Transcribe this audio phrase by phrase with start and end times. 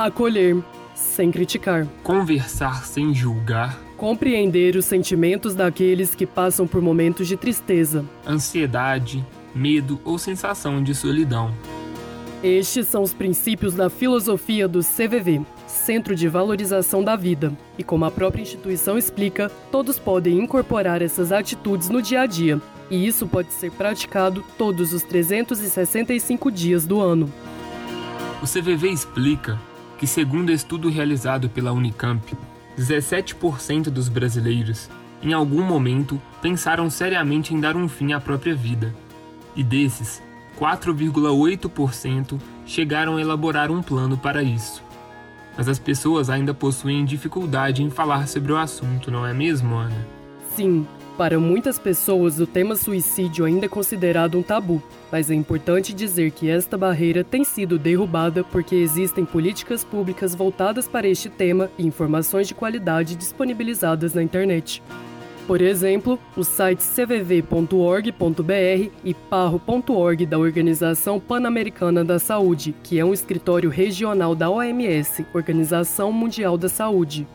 [0.00, 0.56] Acolher,
[0.94, 1.86] sem criticar.
[2.02, 3.78] Conversar sem julgar.
[3.98, 9.22] Compreender os sentimentos daqueles que passam por momentos de tristeza, Ansiedade,
[9.54, 11.52] medo ou sensação de solidão.
[12.42, 18.06] Estes são os princípios da filosofia do CVV, Centro de Valorização da Vida, e como
[18.06, 22.58] a própria instituição explica, todos podem incorporar essas atitudes no dia a dia,
[22.90, 27.30] e isso pode ser praticado todos os 365 dias do ano.
[28.42, 29.60] O CVV explica
[30.00, 32.34] que, segundo estudo realizado pela Unicamp,
[32.78, 34.88] 17% dos brasileiros,
[35.22, 38.94] em algum momento, pensaram seriamente em dar um fim à própria vida.
[39.54, 40.22] E desses,
[40.58, 44.82] 4,8% chegaram a elaborar um plano para isso.
[45.54, 50.19] Mas as pessoas ainda possuem dificuldade em falar sobre o assunto, não é mesmo, Ana?
[50.54, 50.86] Sim,
[51.20, 54.82] para muitas pessoas o tema suicídio ainda é considerado um tabu,
[55.12, 60.88] mas é importante dizer que esta barreira tem sido derrubada porque existem políticas públicas voltadas
[60.88, 64.82] para este tema e informações de qualidade disponibilizadas na internet.
[65.46, 73.12] Por exemplo, os sites cvv.org.br e parro.org da Organização Pan-Americana da Saúde, que é um
[73.12, 77.26] escritório regional da OMS, Organização Mundial da Saúde.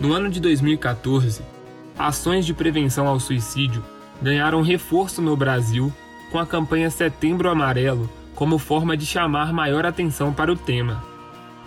[0.00, 1.55] No ano de 2014,
[1.98, 3.82] ações de prevenção ao suicídio
[4.20, 5.92] ganharam reforço no Brasil
[6.30, 11.02] com a campanha Setembro Amarelo como forma de chamar maior atenção para o tema.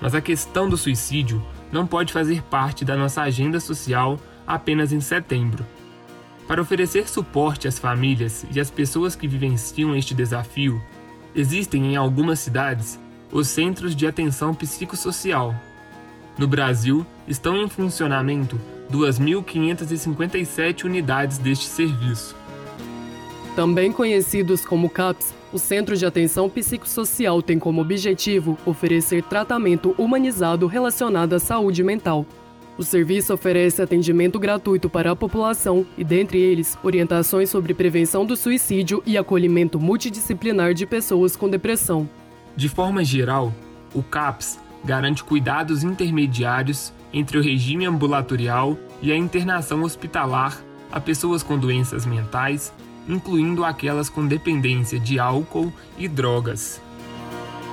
[0.01, 5.01] Mas a questão do suicídio não pode fazer parte da nossa agenda social apenas em
[5.01, 5.65] setembro.
[6.47, 10.81] Para oferecer suporte às famílias e às pessoas que vivenciam este desafio,
[11.35, 12.99] existem em algumas cidades
[13.31, 15.53] os Centros de Atenção Psicossocial.
[16.37, 18.59] No Brasil, estão em funcionamento
[18.91, 22.35] 2.557 unidades deste serviço.
[23.55, 30.67] Também conhecidos como CAPS, o Centro de Atenção Psicossocial tem como objetivo oferecer tratamento humanizado
[30.67, 32.25] relacionado à saúde mental.
[32.77, 38.37] O serviço oferece atendimento gratuito para a população e, dentre eles, orientações sobre prevenção do
[38.37, 42.09] suicídio e acolhimento multidisciplinar de pessoas com depressão.
[42.55, 43.53] De forma geral,
[43.93, 51.43] o CAPS garante cuidados intermediários entre o regime ambulatorial e a internação hospitalar a pessoas
[51.43, 52.73] com doenças mentais,
[53.07, 56.81] incluindo aquelas com dependência de álcool e drogas.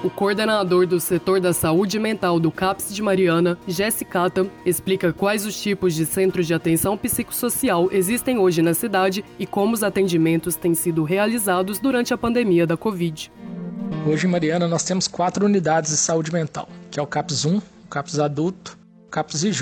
[0.05, 5.61] O coordenador do setor da saúde mental do CAPS de Mariana, Jessicata, explica quais os
[5.61, 10.75] tipos de centros de atenção psicossocial existem hoje na cidade e como os atendimentos têm
[10.75, 13.33] sido realizados durante a pandemia da Covid.
[14.07, 17.57] Hoje em Mariana nós temos quatro unidades de saúde mental, que é o CAPS 1,
[17.57, 19.61] o CAPS adulto, o CAPS IJ,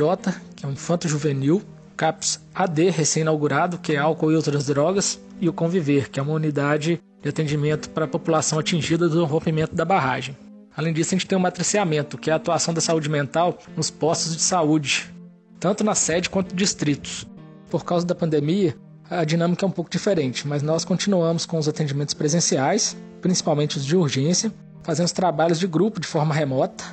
[0.55, 1.62] que é o infanto juvenil,
[1.93, 6.22] o CAPS AD recém-inaugurado, que é álcool e outras drogas, e o Conviver, que é
[6.22, 10.37] uma unidade de atendimento para a população atingida do rompimento da barragem.
[10.77, 13.91] Além disso, a gente tem o matriciamento, que é a atuação da saúde mental nos
[13.91, 15.10] postos de saúde,
[15.59, 17.27] tanto na sede quanto distritos.
[17.71, 18.77] Por causa da pandemia,
[19.10, 23.84] a dinâmica é um pouco diferente, mas nós continuamos com os atendimentos presenciais, principalmente os
[23.84, 26.84] de urgência, fazendo trabalhos de grupo de forma remota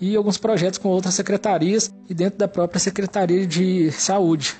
[0.00, 4.56] e alguns projetos com outras secretarias e dentro da própria Secretaria de Saúde.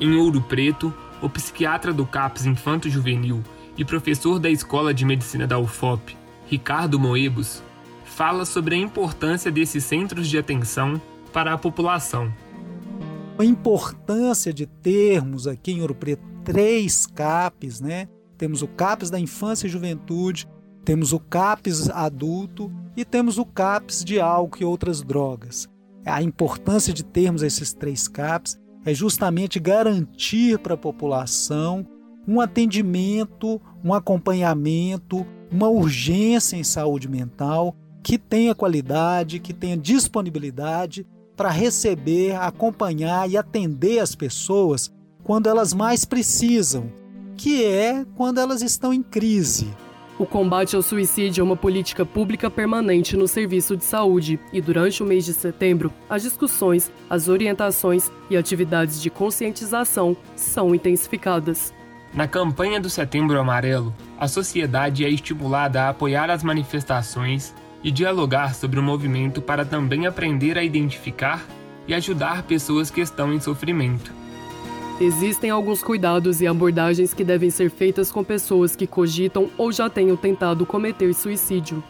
[0.00, 3.42] Em Ouro Preto, o psiquiatra do CAPS Infanto Juvenil
[3.76, 6.16] e professor da Escola de Medicina da UFOP,
[6.46, 7.62] Ricardo Moebos,
[8.04, 11.00] fala sobre a importância desses centros de atenção
[11.32, 12.32] para a população.
[13.38, 18.08] A importância de termos aqui em Ouro Preto três CAPs, né?
[18.38, 20.48] Temos o CAPS da infância e juventude,
[20.82, 25.68] temos o CAPS adulto e temos o CAPS de álcool e outras drogas.
[26.06, 31.86] A importância de termos esses três CAPs é justamente garantir para a população
[32.26, 41.06] um atendimento, um acompanhamento, uma urgência em saúde mental que tenha qualidade, que tenha disponibilidade
[41.36, 44.90] para receber, acompanhar e atender as pessoas
[45.28, 46.90] quando elas mais precisam,
[47.36, 49.68] que é quando elas estão em crise.
[50.18, 55.02] O combate ao suicídio é uma política pública permanente no serviço de saúde e durante
[55.02, 61.74] o mês de setembro, as discussões, as orientações e atividades de conscientização são intensificadas.
[62.14, 67.54] Na campanha do Setembro Amarelo, a sociedade é estimulada a apoiar as manifestações
[67.84, 71.46] e dialogar sobre o movimento para também aprender a identificar
[71.86, 74.10] e ajudar pessoas que estão em sofrimento.
[75.00, 79.88] Existem alguns cuidados e abordagens que devem ser feitas com pessoas que cogitam ou já
[79.88, 81.82] tenham tentado cometer suicídio.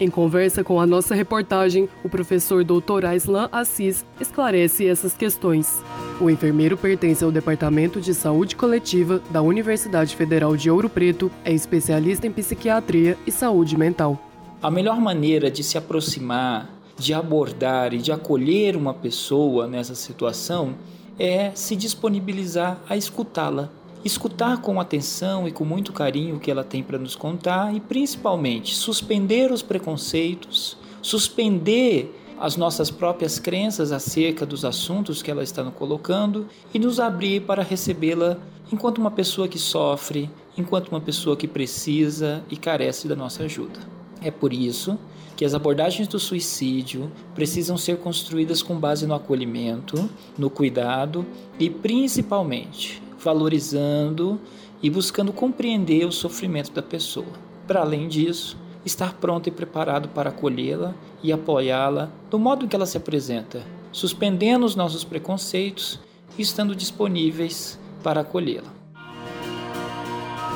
[0.00, 3.06] Em conversa com a nossa reportagem, o professor Dr.
[3.06, 5.80] Aislan Assis esclarece essas questões.
[6.20, 11.52] O enfermeiro pertence ao Departamento de Saúde Coletiva da Universidade Federal de Ouro Preto, é
[11.52, 14.20] especialista em psiquiatria e saúde mental.
[14.60, 20.74] A melhor maneira de se aproximar de abordar e de acolher uma pessoa nessa situação
[21.18, 23.70] é se disponibilizar a escutá-la.
[24.04, 27.80] Escutar com atenção e com muito carinho o que ela tem para nos contar e,
[27.80, 35.62] principalmente, suspender os preconceitos, suspender as nossas próprias crenças acerca dos assuntos que ela está
[35.64, 38.36] nos colocando e nos abrir para recebê-la
[38.70, 43.95] enquanto uma pessoa que sofre, enquanto uma pessoa que precisa e carece da nossa ajuda.
[44.26, 44.98] É por isso
[45.36, 51.24] que as abordagens do suicídio precisam ser construídas com base no acolhimento, no cuidado
[51.60, 54.40] e principalmente valorizando
[54.82, 57.28] e buscando compreender o sofrimento da pessoa.
[57.68, 62.84] Para além disso, estar pronto e preparado para acolhê-la e apoiá-la do modo que ela
[62.84, 63.62] se apresenta,
[63.92, 66.00] suspendendo os nossos preconceitos
[66.36, 68.74] e estando disponíveis para acolhê-la.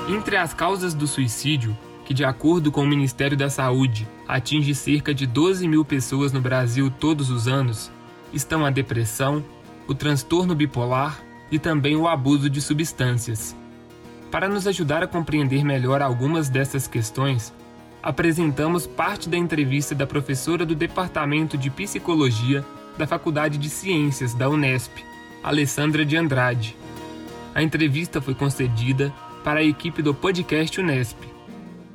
[0.09, 1.79] Entre as causas do suicídio,
[2.11, 6.41] que de acordo com o Ministério da Saúde atinge cerca de 12 mil pessoas no
[6.41, 7.89] Brasil todos os anos,
[8.33, 9.45] estão a depressão,
[9.87, 11.23] o transtorno bipolar
[11.53, 13.55] e também o abuso de substâncias.
[14.29, 17.55] Para nos ajudar a compreender melhor algumas dessas questões,
[18.03, 22.65] apresentamos parte da entrevista da professora do Departamento de Psicologia
[22.99, 24.99] da Faculdade de Ciências da Unesp,
[25.45, 26.77] Alessandra de Andrade.
[27.55, 29.15] A entrevista foi concedida
[29.45, 31.31] para a equipe do podcast Unesp.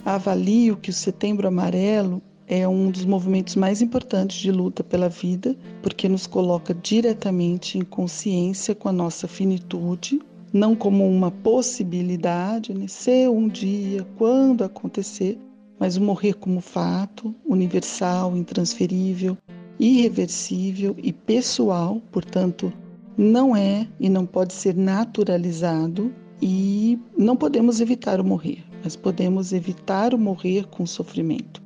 [0.06, 5.58] Avalio que o Setembro Amarelo é um dos movimentos mais importantes de luta pela vida,
[5.82, 10.22] porque nos coloca diretamente em consciência com a nossa finitude,
[10.54, 12.88] não como uma possibilidade, né?
[12.88, 15.40] ser um dia, quando acontecer,
[15.80, 19.36] mas o morrer como fato, universal, intransferível,
[19.80, 22.72] irreversível e pessoal, portanto,
[23.18, 29.52] não é e não pode ser naturalizado e não podemos evitar o morrer, mas podemos
[29.52, 31.60] evitar o morrer com sofrimento,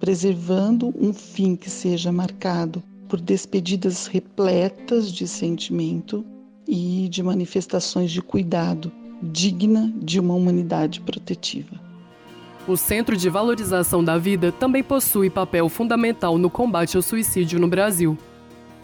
[0.00, 6.24] preservando um fim que seja marcado por despedidas repletas de sentimento
[6.66, 8.90] e de manifestações de cuidado
[9.22, 11.78] digna de uma humanidade protetiva.
[12.66, 17.68] O Centro de Valorização da Vida também possui papel fundamental no combate ao suicídio no
[17.68, 18.16] Brasil.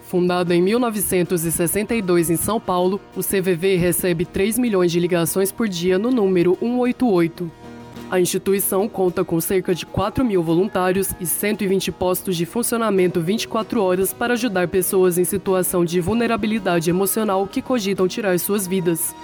[0.03, 5.99] Fundado em 1962 em São Paulo, o CVV recebe 3 milhões de ligações por dia
[5.99, 7.68] no número 188.
[8.11, 13.83] A instituição conta com cerca de 4 mil voluntários e 120 postos de funcionamento 24
[13.83, 19.15] horas para ajudar pessoas em situação de vulnerabilidade emocional que cogitam tirar suas vidas.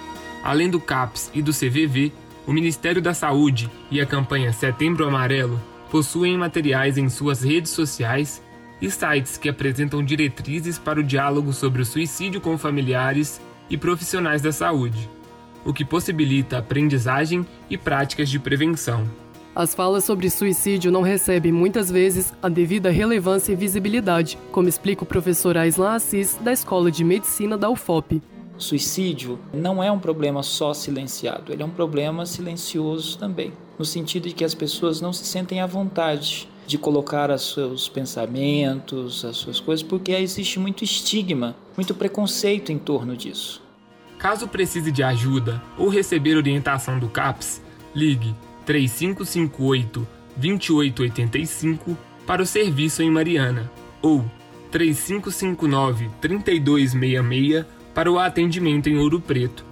[0.43, 2.11] Além do CAPS e do CVV,
[2.45, 5.59] o Ministério da Saúde e a campanha Setembro Amarelo
[5.89, 8.39] possuem materiais em suas redes sociais
[8.79, 14.43] e sites que apresentam diretrizes para o diálogo sobre o suicídio com familiares e profissionais
[14.43, 15.09] da saúde,
[15.65, 19.05] o que possibilita aprendizagem e práticas de prevenção.
[19.55, 25.03] As falas sobre suicídio não recebem muitas vezes a devida relevância e visibilidade, como explica
[25.03, 28.21] o professor Aislan Assis, da Escola de Medicina da UFOP.
[28.57, 34.27] Suicídio não é um problema só silenciado, ele é um problema silencioso também, no sentido
[34.27, 39.37] de que as pessoas não se sentem à vontade de colocar os seus pensamentos, as
[39.37, 43.64] suas coisas, porque existe muito estigma, muito preconceito em torno disso.
[44.25, 47.61] Caso precise de ajuda ou receber orientação do CAPS,
[47.93, 48.33] ligue
[48.65, 51.95] 3558 2885
[52.25, 54.25] para o serviço em Mariana ou
[54.71, 59.63] 3559 3266 para o atendimento em Ouro Preto.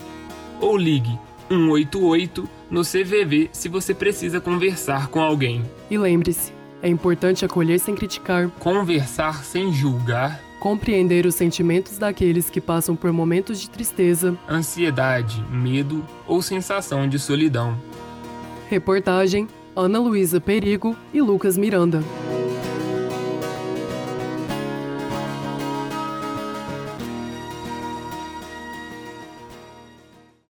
[0.61, 1.17] Ou ligue
[1.49, 5.63] 188 no CVV se você precisa conversar com alguém.
[5.89, 12.61] E lembre-se, é importante acolher sem criticar, conversar sem julgar, compreender os sentimentos daqueles que
[12.61, 17.77] passam por momentos de tristeza, ansiedade, medo ou sensação de solidão.
[18.69, 22.01] Reportagem Ana Luísa Perigo e Lucas Miranda.